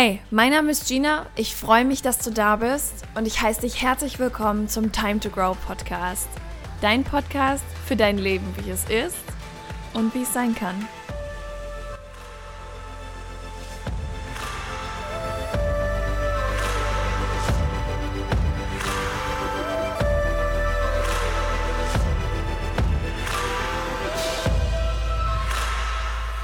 [0.00, 1.26] Hey, mein Name ist Gina.
[1.34, 5.18] Ich freue mich, dass du da bist und ich heiße dich herzlich willkommen zum Time
[5.18, 6.28] to Grow Podcast.
[6.80, 9.16] Dein Podcast für dein Leben, wie es ist
[9.94, 10.86] und wie es sein kann.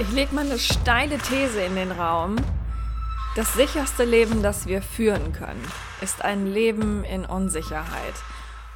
[0.00, 2.34] Ich lege mal eine steile These in den Raum.
[3.36, 5.60] Das sicherste Leben, das wir führen können,
[6.00, 8.14] ist ein Leben in Unsicherheit.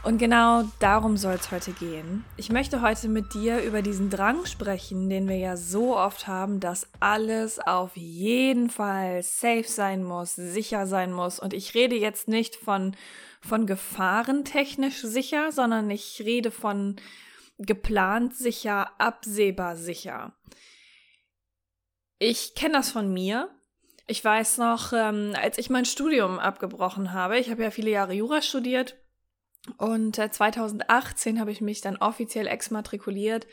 [0.03, 2.25] Und genau darum soll es heute gehen.
[2.37, 6.59] Ich möchte heute mit dir über diesen Drang sprechen, den wir ja so oft haben,
[6.59, 11.39] dass alles auf jeden Fall safe sein muss, sicher sein muss.
[11.39, 12.97] Und ich rede jetzt nicht von,
[13.41, 16.97] von Gefahren technisch sicher, sondern ich rede von
[17.59, 20.33] geplant sicher, absehbar sicher.
[22.19, 23.51] Ich kenne das von mir.
[24.11, 28.15] Ich weiß noch, ähm, als ich mein Studium abgebrochen habe, ich habe ja viele Jahre
[28.15, 28.97] Jura studiert
[29.77, 33.47] und äh, 2018 habe ich mich dann offiziell exmatrikuliert.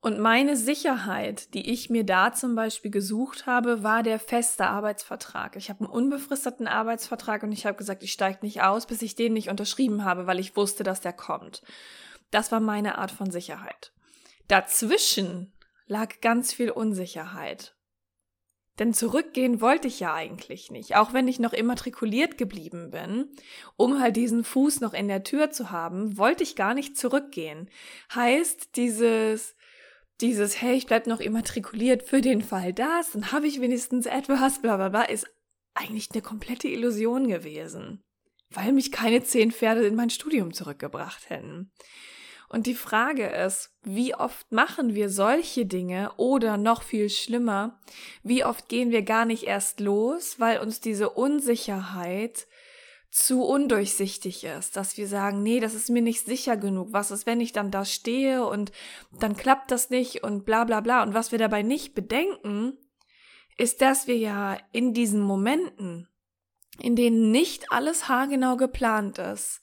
[0.00, 5.54] Und meine Sicherheit, die ich mir da zum Beispiel gesucht habe, war der feste Arbeitsvertrag.
[5.56, 9.16] Ich habe einen unbefristeten Arbeitsvertrag und ich habe gesagt, ich steige nicht aus, bis ich
[9.16, 11.62] den nicht unterschrieben habe, weil ich wusste, dass der kommt.
[12.30, 13.92] Das war meine Art von Sicherheit.
[14.46, 15.52] Dazwischen
[15.86, 17.74] lag ganz viel Unsicherheit.
[18.78, 23.28] Denn zurückgehen wollte ich ja eigentlich nicht, auch wenn ich noch immatrikuliert geblieben bin,
[23.76, 27.68] um halt diesen Fuß noch in der Tür zu haben, wollte ich gar nicht zurückgehen.
[28.14, 29.56] Heißt, dieses,
[30.20, 34.62] dieses, hey, ich bleib noch immatrikuliert für den Fall das, dann habe ich wenigstens etwas,
[34.62, 35.26] bla bla bla, ist
[35.74, 38.02] eigentlich eine komplette Illusion gewesen,
[38.50, 41.72] weil mich keine zehn Pferde in mein Studium zurückgebracht hätten.
[42.48, 47.78] Und die Frage ist, wie oft machen wir solche Dinge oder noch viel schlimmer,
[48.22, 52.46] wie oft gehen wir gar nicht erst los, weil uns diese Unsicherheit
[53.10, 56.88] zu undurchsichtig ist, dass wir sagen, nee, das ist mir nicht sicher genug.
[56.92, 58.70] Was ist, wenn ich dann da stehe und
[59.18, 61.02] dann klappt das nicht und bla bla bla.
[61.02, 62.76] Und was wir dabei nicht bedenken,
[63.56, 66.08] ist, dass wir ja in diesen Momenten,
[66.80, 69.62] in denen nicht alles haargenau geplant ist,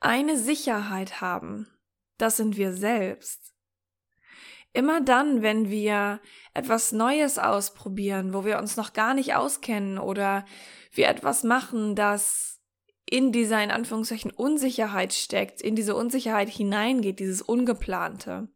[0.00, 1.71] eine Sicherheit haben,
[2.22, 3.52] das sind wir selbst.
[4.72, 6.20] Immer dann, wenn wir
[6.54, 10.46] etwas Neues ausprobieren, wo wir uns noch gar nicht auskennen oder
[10.92, 12.60] wir etwas machen, das
[13.04, 18.48] in dieser in Anführungszeichen Unsicherheit steckt, in diese Unsicherheit hineingeht, dieses Ungeplante,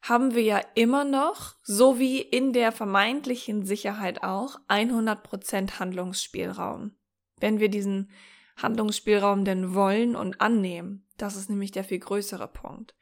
[0.00, 6.96] haben wir ja immer noch, so wie in der vermeintlichen Sicherheit auch, 100% Handlungsspielraum.
[7.38, 8.10] Wenn wir diesen
[8.56, 11.06] Handlungsspielraum denn wollen und annehmen.
[11.16, 12.94] Das ist nämlich der viel größere Punkt.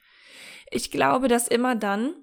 [0.70, 2.14] Ich glaube, dass immer dann,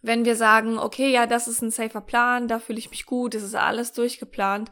[0.00, 3.34] wenn wir sagen, okay, ja, das ist ein safer Plan, da fühle ich mich gut,
[3.34, 4.70] das ist alles durchgeplant,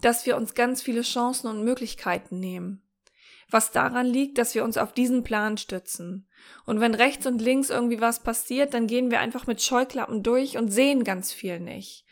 [0.00, 2.82] dass wir uns ganz viele Chancen und Möglichkeiten nehmen.
[3.50, 6.28] Was daran liegt, dass wir uns auf diesen Plan stützen.
[6.64, 10.56] Und wenn rechts und links irgendwie was passiert, dann gehen wir einfach mit Scheuklappen durch
[10.58, 12.04] und sehen ganz viel nicht.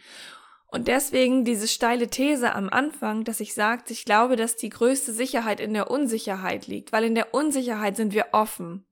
[0.67, 5.13] Und deswegen diese steile These am Anfang, dass ich sagte, ich glaube, dass die größte
[5.13, 8.85] Sicherheit in der Unsicherheit liegt, weil in der Unsicherheit sind wir offen.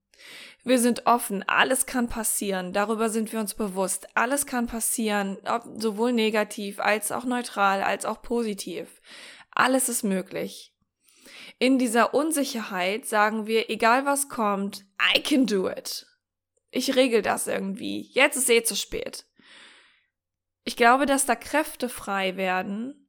[0.64, 4.06] Wir sind offen, alles kann passieren, darüber sind wir uns bewusst.
[4.14, 5.38] Alles kann passieren,
[5.76, 9.00] sowohl negativ als auch neutral, als auch positiv.
[9.50, 10.72] Alles ist möglich.
[11.58, 14.84] In dieser Unsicherheit sagen wir, egal was kommt,
[15.14, 16.06] I can do it.
[16.70, 18.08] Ich regel das irgendwie.
[18.12, 19.26] Jetzt ist eh zu spät.
[20.64, 23.08] Ich glaube, dass da Kräfte frei werden,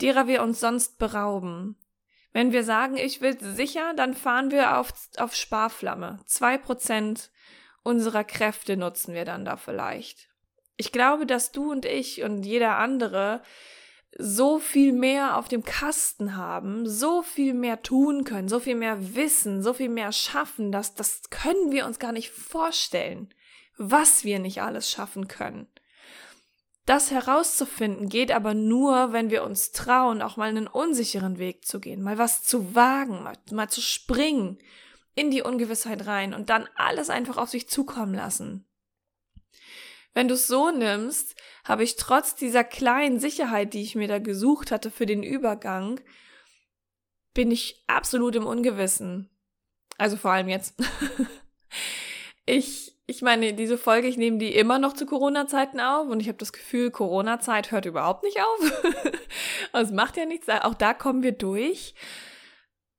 [0.00, 1.76] derer wir uns sonst berauben.
[2.32, 6.18] Wenn wir sagen, ich will sicher, dann fahren wir auf, auf Sparflamme.
[6.26, 7.30] Zwei Prozent
[7.82, 10.28] unserer Kräfte nutzen wir dann da vielleicht.
[10.76, 13.42] Ich glaube, dass du und ich und jeder andere
[14.16, 19.14] so viel mehr auf dem Kasten haben, so viel mehr tun können, so viel mehr
[19.14, 23.32] wissen, so viel mehr schaffen, dass das können wir uns gar nicht vorstellen,
[23.76, 25.68] was wir nicht alles schaffen können.
[26.88, 31.80] Das herauszufinden geht aber nur, wenn wir uns trauen, auch mal einen unsicheren Weg zu
[31.80, 34.56] gehen, mal was zu wagen, mal, mal zu springen
[35.14, 38.66] in die Ungewissheit rein und dann alles einfach auf sich zukommen lassen.
[40.14, 44.18] Wenn du es so nimmst, habe ich trotz dieser kleinen Sicherheit, die ich mir da
[44.18, 46.00] gesucht hatte für den Übergang,
[47.34, 49.28] bin ich absolut im Ungewissen.
[49.98, 50.74] Also vor allem jetzt.
[52.48, 56.28] ich ich meine, diese Folge, ich nehme die immer noch zu Corona-Zeiten auf und ich
[56.28, 58.82] habe das Gefühl, Corona-Zeit hört überhaupt nicht auf.
[59.72, 61.94] es macht ja nichts, auch da kommen wir durch.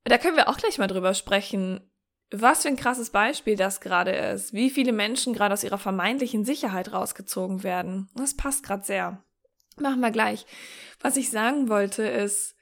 [0.05, 1.91] Da können wir auch gleich mal drüber sprechen,
[2.31, 6.43] was für ein krasses Beispiel das gerade ist, wie viele Menschen gerade aus ihrer vermeintlichen
[6.43, 8.09] Sicherheit rausgezogen werden.
[8.15, 9.23] Das passt gerade sehr.
[9.77, 10.47] Machen wir gleich.
[11.01, 12.55] Was ich sagen wollte ist,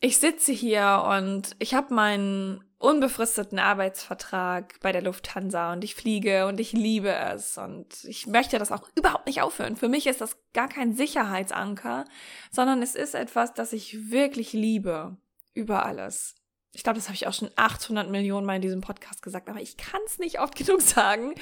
[0.00, 6.46] ich sitze hier und ich habe meinen unbefristeten Arbeitsvertrag bei der Lufthansa und ich fliege
[6.46, 9.76] und ich liebe es und ich möchte das auch überhaupt nicht aufhören.
[9.76, 12.06] Für mich ist das gar kein Sicherheitsanker,
[12.50, 15.18] sondern es ist etwas, das ich wirklich liebe
[15.52, 16.34] über alles.
[16.72, 19.60] Ich glaube, das habe ich auch schon 800 Millionen Mal in diesem Podcast gesagt, aber
[19.60, 21.34] ich kann es nicht oft genug sagen.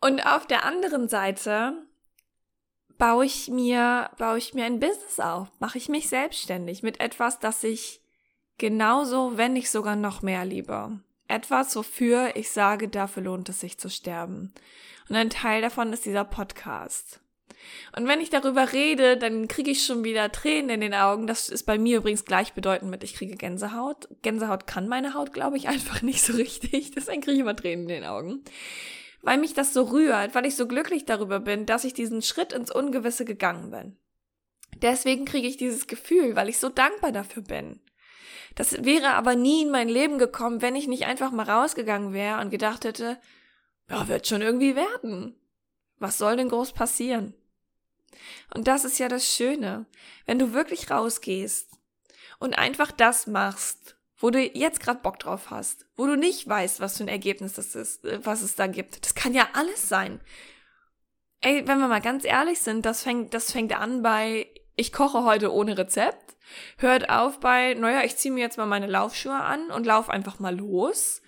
[0.00, 1.72] Und auf der anderen Seite
[2.96, 7.40] baue ich mir, baue ich mir ein Business auf, mache ich mich selbstständig mit etwas,
[7.40, 8.02] das ich
[8.58, 11.00] genauso, wenn nicht sogar noch mehr liebe.
[11.26, 14.52] Etwas, wofür ich sage, dafür lohnt es sich zu sterben.
[15.08, 17.20] Und ein Teil davon ist dieser Podcast.
[17.96, 21.26] Und wenn ich darüber rede, dann kriege ich schon wieder Tränen in den Augen.
[21.26, 24.08] Das ist bei mir übrigens gleichbedeutend mit, ich kriege Gänsehaut.
[24.22, 26.92] Gänsehaut kann meine Haut, glaube ich, einfach nicht so richtig.
[26.92, 28.42] Deswegen kriege ich immer Tränen in den Augen
[29.22, 32.52] weil mich das so rührt, weil ich so glücklich darüber bin, dass ich diesen Schritt
[32.52, 33.96] ins Ungewisse gegangen bin.
[34.80, 37.80] Deswegen kriege ich dieses Gefühl, weil ich so dankbar dafür bin.
[38.58, 42.40] Das wäre aber nie in mein Leben gekommen, wenn ich nicht einfach mal rausgegangen wäre
[42.40, 43.16] und gedacht hätte,
[43.88, 45.36] ja, wird schon irgendwie werden.
[46.00, 47.34] Was soll denn groß passieren?
[48.52, 49.86] Und das ist ja das Schöne,
[50.26, 51.70] wenn du wirklich rausgehst
[52.40, 56.80] und einfach das machst, wo du jetzt gerade Bock drauf hast, wo du nicht weißt,
[56.80, 59.04] was für ein Ergebnis das ist, äh, was es da gibt.
[59.04, 60.20] Das kann ja alles sein.
[61.42, 65.24] Ey, wenn wir mal ganz ehrlich sind, das fängt, das fängt an bei, ich koche
[65.24, 66.36] heute ohne Rezept,
[66.78, 70.38] hört auf bei, naja, ich ziehe mir jetzt mal meine Laufschuhe an und lauf einfach
[70.38, 71.20] mal los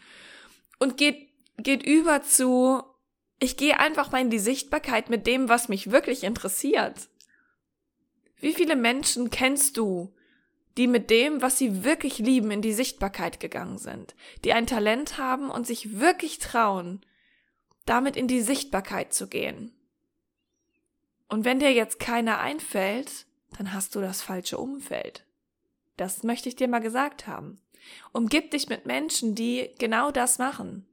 [0.79, 2.83] und geht, geht über zu,
[3.41, 7.09] ich gehe einfach mal in die Sichtbarkeit mit dem, was mich wirklich interessiert.
[8.39, 10.15] Wie viele Menschen kennst du,
[10.77, 14.15] die mit dem, was sie wirklich lieben, in die Sichtbarkeit gegangen sind,
[14.45, 17.05] die ein Talent haben und sich wirklich trauen,
[17.85, 19.75] damit in die Sichtbarkeit zu gehen.
[21.29, 23.27] Und wenn dir jetzt keiner einfällt,
[23.61, 25.27] dann hast du das falsche Umfeld.
[25.99, 27.61] Das möchte ich dir mal gesagt haben.
[28.11, 30.87] Umgib dich mit Menschen, die genau das machen.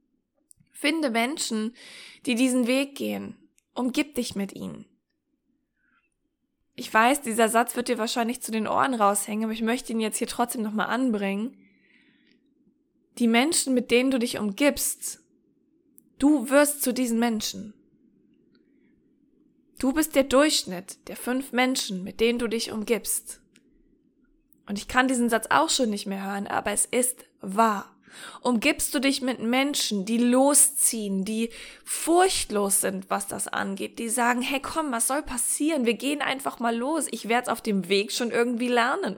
[0.70, 1.74] Finde Menschen,
[2.26, 3.38] die diesen Weg gehen.
[3.72, 4.84] Umgib dich mit ihnen.
[6.74, 10.00] Ich weiß, dieser Satz wird dir wahrscheinlich zu den Ohren raushängen, aber ich möchte ihn
[10.00, 11.56] jetzt hier trotzdem nochmal anbringen.
[13.16, 15.20] Die Menschen, mit denen du dich umgibst,
[16.18, 17.72] du wirst zu diesen Menschen.
[19.78, 23.40] Du bist der Durchschnitt der fünf Menschen, mit denen du dich umgibst.
[24.66, 27.94] Und ich kann diesen Satz auch schon nicht mehr hören, aber es ist wahr.
[28.42, 31.50] Umgibst du dich mit Menschen, die losziehen, die
[31.84, 35.86] furchtlos sind, was das angeht, die sagen, hey komm, was soll passieren?
[35.86, 37.06] Wir gehen einfach mal los.
[37.10, 39.16] Ich werde es auf dem Weg schon irgendwie lernen.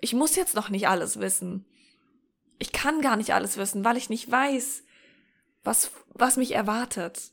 [0.00, 1.64] Ich muss jetzt noch nicht alles wissen.
[2.58, 4.82] Ich kann gar nicht alles wissen, weil ich nicht weiß,
[5.62, 7.30] was, was mich erwartet.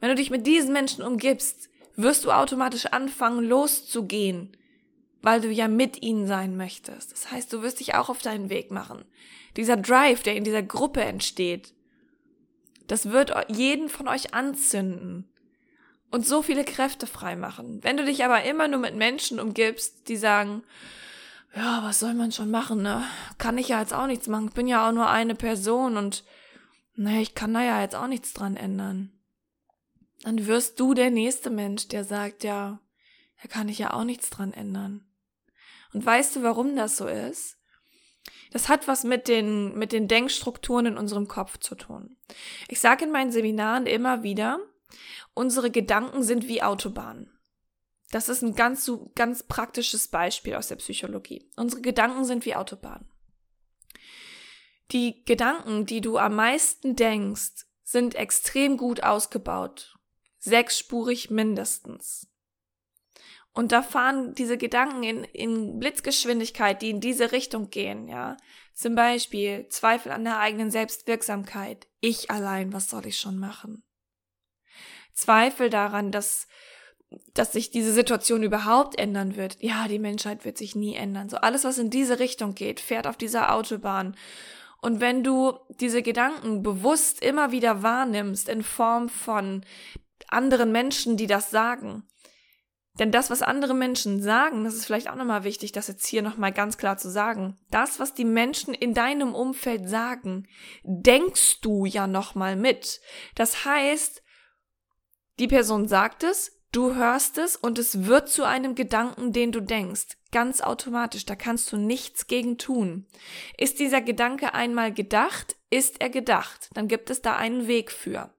[0.00, 4.56] Wenn du dich mit diesen Menschen umgibst, wirst du automatisch anfangen, loszugehen,
[5.22, 7.12] weil du ja mit ihnen sein möchtest.
[7.12, 9.04] Das heißt, du wirst dich auch auf deinen Weg machen
[9.56, 11.72] dieser Drive, der in dieser Gruppe entsteht,
[12.86, 15.28] das wird jeden von euch anzünden
[16.10, 17.82] und so viele Kräfte freimachen.
[17.82, 20.62] Wenn du dich aber immer nur mit Menschen umgibst, die sagen,
[21.56, 23.04] ja, was soll man schon machen, ne?
[23.38, 24.48] Kann ich ja jetzt auch nichts machen.
[24.48, 26.24] Ich bin ja auch nur eine Person und
[26.96, 29.12] naja, ich kann da ja jetzt auch nichts dran ändern.
[30.24, 32.80] Dann wirst du der nächste Mensch, der sagt, ja,
[33.42, 35.06] da kann ich ja auch nichts dran ändern.
[35.92, 37.58] Und weißt du, warum das so ist?
[38.50, 42.16] Das hat was mit den, mit den Denkstrukturen in unserem Kopf zu tun.
[42.68, 44.60] Ich sage in meinen Seminaren immer wieder,
[45.34, 47.30] unsere Gedanken sind wie Autobahnen.
[48.10, 51.50] Das ist ein ganz, ganz praktisches Beispiel aus der Psychologie.
[51.56, 53.10] Unsere Gedanken sind wie Autobahnen.
[54.90, 59.94] Die Gedanken, die du am meisten denkst, sind extrem gut ausgebaut.
[60.44, 62.28] Sechsspurig mindestens.
[63.54, 68.36] Und da fahren diese Gedanken in, in Blitzgeschwindigkeit, die in diese Richtung gehen, ja.
[68.74, 71.86] Zum Beispiel Zweifel an der eigenen Selbstwirksamkeit.
[72.00, 73.84] Ich allein, was soll ich schon machen?
[75.12, 76.48] Zweifel daran, dass,
[77.32, 79.56] dass sich diese Situation überhaupt ändern wird.
[79.62, 81.30] Ja, die Menschheit wird sich nie ändern.
[81.30, 84.16] So alles, was in diese Richtung geht, fährt auf dieser Autobahn.
[84.82, 89.64] Und wenn du diese Gedanken bewusst immer wieder wahrnimmst in Form von
[90.34, 92.04] anderen Menschen, die das sagen,
[92.98, 96.22] denn das, was andere Menschen sagen, das ist vielleicht auch nochmal wichtig, das jetzt hier
[96.22, 97.58] nochmal ganz klar zu sagen.
[97.70, 100.46] Das, was die Menschen in deinem Umfeld sagen,
[100.84, 103.00] denkst du ja nochmal mit.
[103.34, 104.22] Das heißt,
[105.40, 109.60] die Person sagt es, du hörst es und es wird zu einem Gedanken, den du
[109.60, 110.16] denkst.
[110.30, 113.08] Ganz automatisch, da kannst du nichts gegen tun.
[113.58, 118.33] Ist dieser Gedanke einmal gedacht, ist er gedacht, dann gibt es da einen Weg für.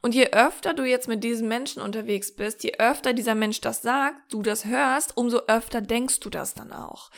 [0.00, 3.82] Und je öfter du jetzt mit diesem Menschen unterwegs bist, je öfter dieser Mensch das
[3.82, 7.10] sagt, du das hörst, umso öfter denkst du das dann auch.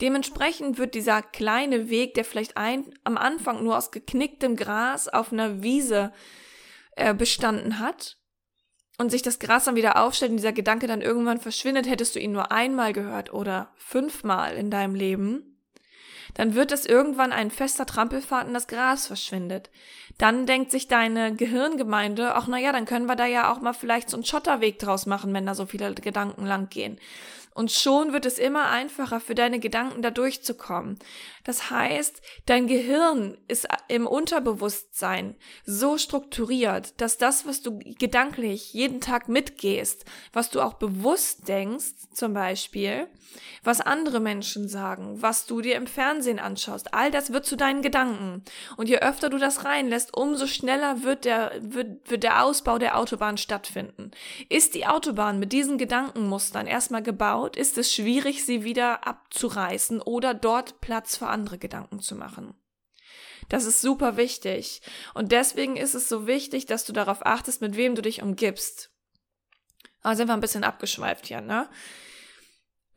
[0.00, 5.32] Dementsprechend wird dieser kleine Weg, der vielleicht ein, am Anfang nur aus geknicktem Gras auf
[5.32, 6.12] einer Wiese
[6.96, 8.18] äh, bestanden hat,
[8.98, 12.20] und sich das Gras dann wieder aufstellt und dieser Gedanke dann irgendwann verschwindet, hättest du
[12.20, 15.55] ihn nur einmal gehört oder fünfmal in deinem Leben,
[16.36, 19.70] dann wird es irgendwann ein fester Trampelpfad und das Gras verschwindet.
[20.18, 23.72] Dann denkt sich deine Gehirngemeinde, ach na ja, dann können wir da ja auch mal
[23.72, 26.98] vielleicht so einen Schotterweg draus machen, wenn da so viele Gedanken lang gehen.
[27.56, 30.98] Und schon wird es immer einfacher für deine Gedanken da durchzukommen.
[31.42, 39.00] Das heißt, dein Gehirn ist im Unterbewusstsein so strukturiert, dass das, was du gedanklich jeden
[39.00, 43.06] Tag mitgehst, was du auch bewusst denkst, zum Beispiel,
[43.62, 47.80] was andere Menschen sagen, was du dir im Fernsehen anschaust, all das wird zu deinen
[47.80, 48.42] Gedanken.
[48.76, 52.98] Und je öfter du das reinlässt, umso schneller wird der, wird, wird der Ausbau der
[52.98, 54.10] Autobahn stattfinden.
[54.48, 60.34] Ist die Autobahn mit diesen Gedankenmustern erstmal gebaut, ist es schwierig, sie wieder abzureißen oder
[60.34, 62.54] dort Platz für andere Gedanken zu machen.
[63.48, 64.82] Das ist super wichtig.
[65.14, 68.90] Und deswegen ist es so wichtig, dass du darauf achtest, mit wem du dich umgibst.
[70.02, 71.68] Da sind wir ein bisschen abgeschweift hier, ne?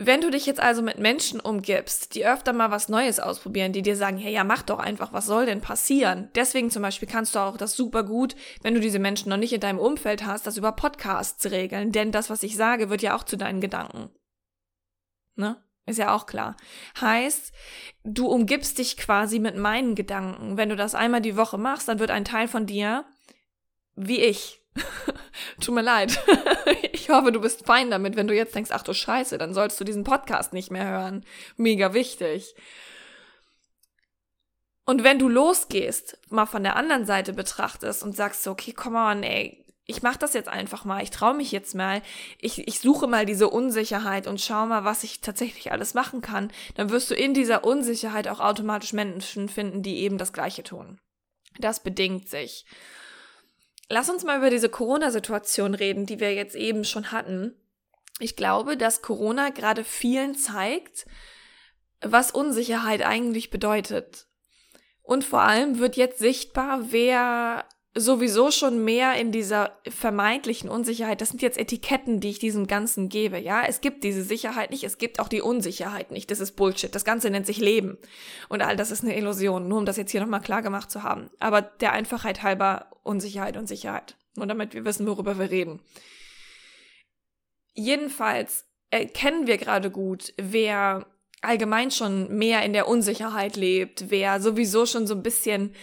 [0.01, 3.81] Wenn du dich jetzt also mit Menschen umgibst, die öfter mal was Neues ausprobieren, die
[3.81, 6.29] dir sagen, hey, ja, mach doch einfach, was soll denn passieren?
[6.35, 9.51] Deswegen zum Beispiel kannst du auch das super gut, wenn du diese Menschen noch nicht
[9.51, 13.13] in deinem Umfeld hast, das über Podcasts regeln, denn das, was ich sage, wird ja
[13.13, 14.09] auch zu deinen Gedanken.
[15.39, 15.55] Ne?
[15.85, 16.55] Ist ja auch klar.
[16.99, 17.51] Heißt,
[18.03, 20.57] du umgibst dich quasi mit meinen Gedanken.
[20.57, 23.05] Wenn du das einmal die Woche machst, dann wird ein Teil von dir
[23.95, 24.61] wie ich.
[25.61, 26.19] Tut mir leid.
[26.91, 29.79] ich hoffe, du bist fein damit, wenn du jetzt denkst, ach du Scheiße, dann sollst
[29.79, 31.25] du diesen Podcast nicht mehr hören.
[31.57, 32.53] Mega wichtig.
[34.85, 38.95] Und wenn du losgehst, mal von der anderen Seite betrachtest und sagst so, okay, komm
[38.95, 42.01] on, ey, ich mache das jetzt einfach mal, ich traue mich jetzt mal,
[42.39, 46.51] ich, ich suche mal diese Unsicherheit und schau mal, was ich tatsächlich alles machen kann,
[46.75, 50.99] dann wirst du in dieser Unsicherheit auch automatisch Menschen finden, die eben das Gleiche tun.
[51.59, 52.65] Das bedingt sich.
[53.89, 57.55] Lass uns mal über diese Corona-Situation reden, die wir jetzt eben schon hatten.
[58.19, 61.07] Ich glaube, dass Corona gerade vielen zeigt,
[62.01, 64.27] was Unsicherheit eigentlich bedeutet.
[65.01, 67.65] Und vor allem wird jetzt sichtbar, wer
[67.95, 71.21] sowieso schon mehr in dieser vermeintlichen Unsicherheit.
[71.21, 73.39] Das sind jetzt Etiketten, die ich diesem Ganzen gebe.
[73.39, 76.29] Ja, es gibt diese Sicherheit nicht, es gibt auch die Unsicherheit nicht.
[76.29, 76.93] Das ist Bullshit.
[76.93, 77.97] Das Ganze nennt sich Leben.
[78.47, 79.67] Und all das ist eine Illusion.
[79.67, 81.29] Nur um das jetzt hier nochmal klar gemacht zu haben.
[81.39, 84.15] Aber der Einfachheit halber Unsicherheit und Sicherheit.
[84.35, 85.81] Nur damit wir wissen, worüber wir reden.
[87.73, 91.05] Jedenfalls erkennen wir gerade gut, wer
[91.41, 95.73] allgemein schon mehr in der Unsicherheit lebt, wer sowieso schon so ein bisschen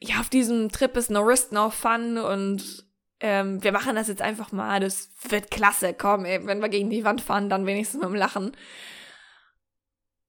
[0.00, 2.84] ja, auf diesem Trip ist no risk, no fun und
[3.20, 6.90] ähm, wir machen das jetzt einfach mal, das wird klasse, komm, ey, wenn wir gegen
[6.90, 8.52] die Wand fahren, dann wenigstens mit dem Lachen.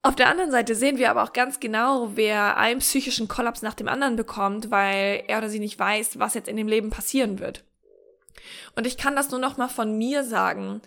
[0.02, 3.74] Auf der anderen Seite sehen wir aber auch ganz genau, wer einen psychischen Kollaps nach
[3.74, 7.40] dem anderen bekommt, weil er oder sie nicht weiß, was jetzt in dem Leben passieren
[7.40, 7.64] wird.
[8.76, 10.82] Und ich kann das nur noch mal von mir sagen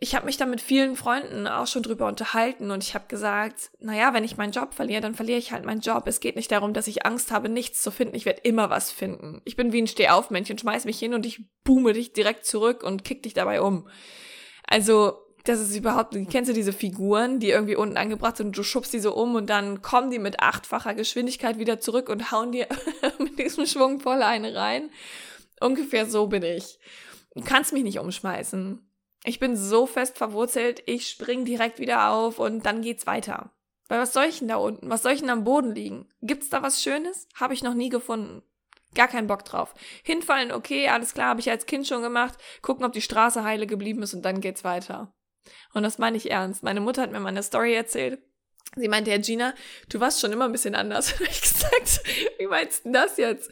[0.00, 3.70] ich habe mich da mit vielen Freunden auch schon drüber unterhalten und ich habe gesagt,
[3.80, 6.04] naja, wenn ich meinen Job verliere, dann verliere ich halt meinen Job.
[6.06, 8.14] Es geht nicht darum, dass ich Angst habe, nichts zu finden.
[8.14, 9.40] Ich werde immer was finden.
[9.44, 13.04] Ich bin wie ein Stehaufmännchen, schmeiß mich hin und ich boome dich direkt zurück und
[13.04, 13.88] kick dich dabei um.
[14.66, 18.62] Also, das ist überhaupt, kennst du diese Figuren, die irgendwie unten angebracht sind und du
[18.62, 22.52] schubst die so um und dann kommen die mit achtfacher Geschwindigkeit wieder zurück und hauen
[22.52, 22.66] dir
[23.18, 24.90] mit diesem Schwung voll eine rein.
[25.60, 26.78] Ungefähr so bin ich.
[27.34, 28.87] Du kannst mich nicht umschmeißen.
[29.28, 33.50] Ich bin so fest verwurzelt, ich spring direkt wieder auf und dann geht's weiter.
[33.86, 34.88] Weil was soll ich denn da unten?
[34.88, 36.08] Was soll ich denn am Boden liegen?
[36.22, 37.28] Gibt's da was Schönes?
[37.34, 38.42] Habe ich noch nie gefunden.
[38.94, 39.74] Gar keinen Bock drauf.
[40.02, 42.38] Hinfallen, okay, alles klar, habe ich als Kind schon gemacht.
[42.62, 45.12] Gucken, ob die Straße heile geblieben ist und dann geht's weiter.
[45.74, 46.62] Und das meine ich ernst.
[46.62, 48.22] Meine Mutter hat mir mal eine Story erzählt.
[48.76, 49.52] Sie meinte, Herr Gina,
[49.90, 51.20] du warst schon immer ein bisschen anders.
[51.20, 52.00] Ich gesagt,
[52.38, 53.50] wie meinst du das jetzt?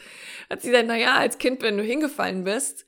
[0.49, 2.86] Hat sie gesagt, naja, als Kind, wenn du hingefallen bist,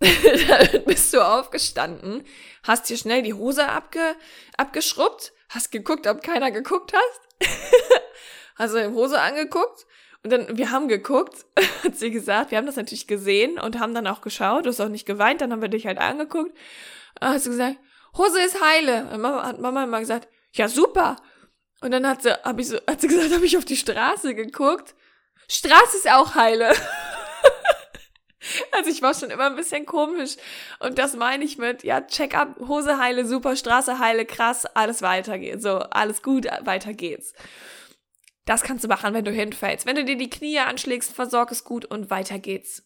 [0.48, 2.24] dann bist du aufgestanden,
[2.62, 4.14] hast dir schnell die Hose abge
[4.56, 7.48] abgeschrubbt, hast geguckt, ob keiner geguckt hat,
[8.56, 9.86] hast du die Hose angeguckt
[10.22, 11.46] und dann, wir haben geguckt,
[11.84, 14.80] hat sie gesagt, wir haben das natürlich gesehen und haben dann auch geschaut, du hast
[14.80, 16.56] auch nicht geweint, dann haben wir dich halt angeguckt,
[17.20, 17.76] hast du gesagt,
[18.16, 19.08] Hose ist heile.
[19.12, 21.16] Und Mama, hat Mama immer gesagt, ja super.
[21.80, 24.34] Und dann hat sie, hab ich so, hat sie gesagt, habe ich auf die Straße
[24.34, 24.94] geguckt.
[25.48, 26.74] Straße ist auch heile.
[28.72, 30.36] Also ich war schon immer ein bisschen komisch.
[30.80, 35.62] Und das meine ich mit, ja, Check-up, Hose heile, super, Straße heile, krass, alles weitergeht.
[35.62, 37.34] So, alles gut, weiter geht's.
[38.44, 39.86] Das kannst du machen, wenn du hinfällst.
[39.86, 42.82] Wenn du dir die Knie anschlägst, versorg es gut und weiter geht's.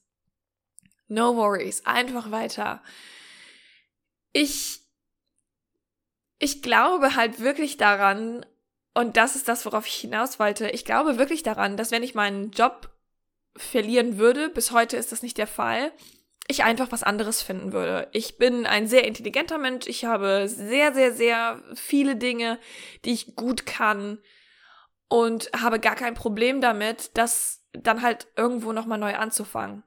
[1.09, 2.83] No worries, einfach weiter.
[4.33, 4.81] Ich,
[6.39, 8.47] ich glaube halt wirklich daran,
[8.95, 10.71] und das ist das, worauf ich hinaus wollte.
[10.71, 12.91] Ich glaube wirklich daran, dass wenn ich meinen Job
[13.57, 15.93] verlieren würde, bis heute ist das nicht der Fall,
[16.49, 18.09] ich einfach was anderes finden würde.
[18.13, 19.87] Ich bin ein sehr intelligenter Mensch.
[19.87, 22.59] Ich habe sehr, sehr, sehr viele Dinge,
[23.05, 24.19] die ich gut kann
[25.09, 29.85] und habe gar kein Problem damit, das dann halt irgendwo nochmal neu anzufangen.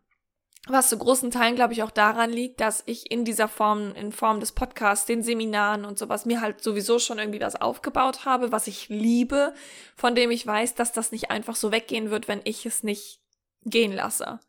[0.68, 4.12] Was zu großen Teilen, glaube ich, auch daran liegt, dass ich in dieser Form, in
[4.12, 8.52] Form des Podcasts, den Seminaren und sowas, mir halt sowieso schon irgendwie was aufgebaut habe,
[8.52, 9.54] was ich liebe,
[9.96, 13.20] von dem ich weiß, dass das nicht einfach so weggehen wird, wenn ich es nicht
[13.66, 14.40] gehen lasse.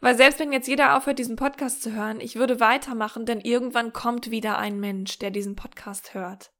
[0.00, 3.92] Weil selbst wenn jetzt jeder aufhört, diesen Podcast zu hören, ich würde weitermachen, denn irgendwann
[3.92, 6.52] kommt wieder ein Mensch, der diesen Podcast hört.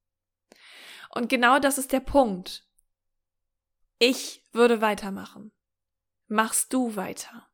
[1.10, 2.64] Und genau das ist der Punkt.
[3.98, 5.52] Ich würde weitermachen.
[6.28, 7.48] Machst du weiter?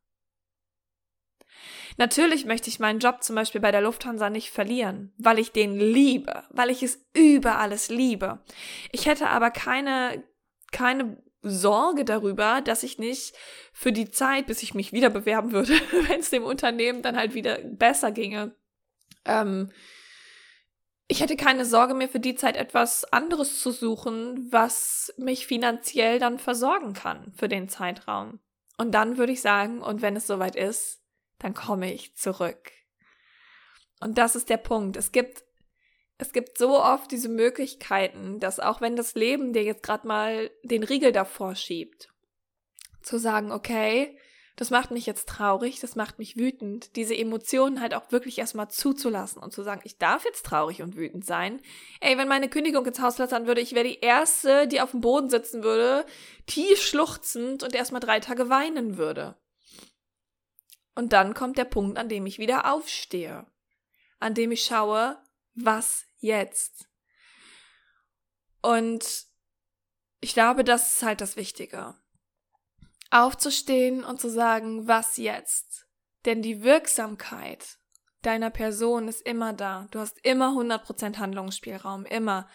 [1.97, 5.75] Natürlich möchte ich meinen Job zum Beispiel bei der Lufthansa nicht verlieren, weil ich den
[5.75, 8.43] liebe, weil ich es über alles liebe.
[8.91, 10.23] Ich hätte aber keine,
[10.71, 13.33] keine Sorge darüber, dass ich nicht
[13.71, 15.73] für die Zeit, bis ich mich wieder bewerben würde,
[16.07, 18.55] wenn es dem Unternehmen dann halt wieder besser ginge,
[19.25, 19.71] ähm,
[21.11, 26.19] ich hätte keine Sorge mehr für die Zeit etwas anderes zu suchen, was mich finanziell
[26.19, 28.39] dann versorgen kann für den Zeitraum.
[28.77, 31.01] Und dann würde ich sagen, und wenn es soweit ist,
[31.39, 32.71] dann komme ich zurück.
[33.99, 34.97] Und das ist der Punkt.
[34.97, 35.43] Es gibt
[36.19, 40.51] es gibt so oft diese Möglichkeiten, dass auch wenn das Leben dir jetzt gerade mal
[40.63, 42.09] den Riegel davor schiebt,
[43.01, 44.17] zu sagen, okay,
[44.57, 48.69] das macht mich jetzt traurig, das macht mich wütend, diese Emotionen halt auch wirklich erstmal
[48.69, 51.61] zuzulassen und zu sagen, ich darf jetzt traurig und wütend sein.
[52.01, 54.99] Ey, wenn meine Kündigung ins Haus flattern würde, ich wäre die Erste, die auf dem
[54.99, 56.05] Boden sitzen würde,
[56.45, 59.37] tief schluchzend und erstmal drei Tage weinen würde.
[60.95, 63.45] Und dann kommt der Punkt, an dem ich wieder aufstehe,
[64.19, 65.17] an dem ich schaue,
[65.63, 66.87] was jetzt.
[68.61, 69.25] Und
[70.21, 71.95] ich glaube, das ist halt das Wichtige.
[73.11, 75.87] Aufzustehen und zu sagen, was jetzt?
[76.25, 77.79] Denn die Wirksamkeit
[78.21, 79.87] deiner Person ist immer da.
[79.91, 82.49] Du hast immer 100% Handlungsspielraum, immer.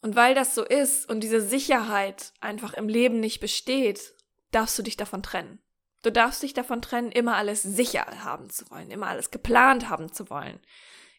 [0.00, 4.12] Und weil das so ist und diese Sicherheit einfach im Leben nicht besteht,
[4.50, 5.60] darfst du dich davon trennen.
[6.02, 10.12] Du darfst dich davon trennen, immer alles sicher haben zu wollen, immer alles geplant haben
[10.12, 10.60] zu wollen.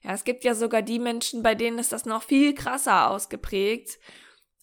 [0.03, 3.99] Ja, es gibt ja sogar die Menschen, bei denen ist das noch viel krasser ausgeprägt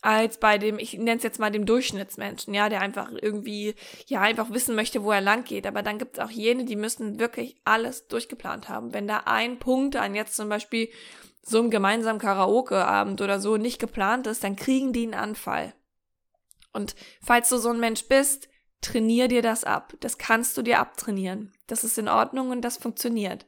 [0.03, 3.75] als bei dem, ich nenne es jetzt mal dem Durchschnittsmenschen, ja, der einfach irgendwie,
[4.07, 5.67] ja, einfach wissen möchte, wo er lang geht.
[5.67, 8.95] Aber dann gibt es auch jene, die müssen wirklich alles durchgeplant haben.
[8.95, 10.89] Wenn da ein Punkt an jetzt zum Beispiel
[11.43, 15.75] so einem gemeinsamen Karaoke-Abend oder so nicht geplant ist, dann kriegen die einen Anfall.
[16.73, 18.49] Und falls du so ein Mensch bist,
[18.81, 19.95] trainier dir das ab.
[20.01, 21.53] Das kannst du dir abtrainieren.
[21.67, 23.45] Das ist in Ordnung und das funktioniert.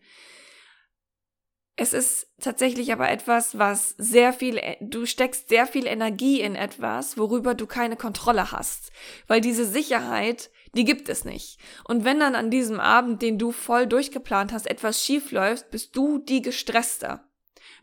[1.76, 7.16] Es ist tatsächlich aber etwas, was sehr viel, du steckst sehr viel Energie in etwas,
[7.16, 8.92] worüber du keine Kontrolle hast.
[9.26, 11.58] Weil diese Sicherheit, die gibt es nicht.
[11.84, 15.96] Und wenn dann an diesem Abend, den du voll durchgeplant hast, etwas schief läuft, bist
[15.96, 17.20] du die gestresste.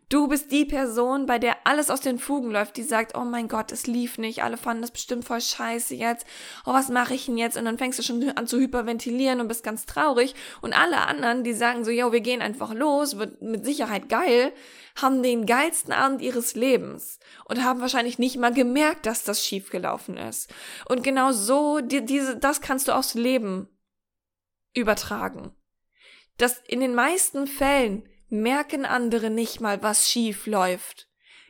[0.10, 3.48] Du bist die Person, bei der alles aus den Fugen läuft, die sagt, oh mein
[3.48, 6.26] Gott, es lief nicht, alle fanden das bestimmt voll scheiße jetzt.
[6.66, 7.58] Oh, was mache ich denn jetzt?
[7.58, 10.34] Und dann fängst du schon an zu hyperventilieren und bist ganz traurig.
[10.62, 14.52] Und alle anderen, die sagen so, yo, wir gehen einfach los, wird mit Sicherheit geil,
[15.00, 20.18] haben den geilsten Abend ihres Lebens und haben wahrscheinlich nicht mal gemerkt, dass das schiefgelaufen
[20.18, 20.52] ist.
[20.88, 23.70] Und genau so, die, diese, das kannst du aufs Leben
[24.74, 25.52] übertragen.
[26.38, 31.08] Das in den meisten Fällen merken andere nicht mal, was schief läuft.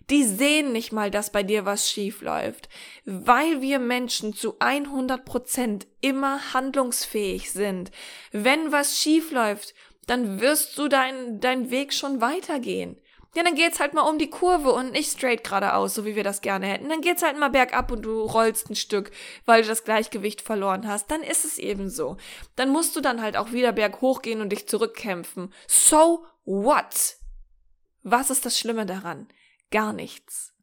[0.10, 2.68] Die sehen nicht mal, dass bei dir was schief läuft,
[3.06, 7.92] weil wir Menschen zu 100 Prozent immer handlungsfähig sind.
[8.32, 9.76] Wenn was schief läuft,
[10.08, 13.00] dann wirst du deinen dein Weg schon weitergehen.
[13.36, 16.24] Ja, dann geht's halt mal um die Kurve und nicht straight geradeaus, so wie wir
[16.24, 16.90] das gerne hätten.
[16.90, 19.12] Dann geht's halt mal bergab und du rollst ein Stück,
[19.46, 21.12] weil du das Gleichgewicht verloren hast.
[21.12, 22.18] Dann ist es eben so.
[22.56, 25.54] Dann musst du dann halt auch wieder berghoch gehen und dich zurückkämpfen.
[25.68, 27.18] So what?
[28.02, 29.28] Was ist das Schlimme daran?
[29.70, 30.54] Gar nichts.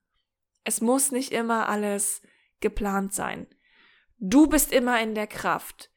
[0.65, 2.23] Es muss nicht immer alles
[2.61, 3.47] geplant sein.
[4.19, 5.91] Du bist immer in der Kraft.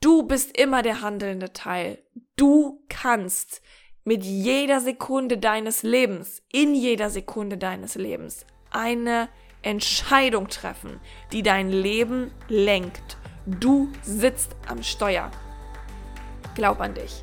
[0.00, 2.02] Du bist immer der handelnde Teil.
[2.34, 3.62] Du kannst
[4.02, 9.28] mit jeder Sekunde deines Lebens, in jeder Sekunde deines Lebens, eine
[9.62, 10.98] Entscheidung treffen,
[11.30, 13.16] die dein Leben lenkt.
[13.46, 15.30] Du sitzt am Steuer.
[16.56, 17.22] Glaub an dich.